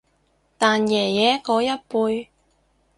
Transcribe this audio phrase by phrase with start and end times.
[0.57, 2.29] 但爺爺嗰一輩